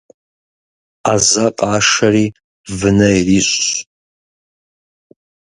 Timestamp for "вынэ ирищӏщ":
2.77-3.67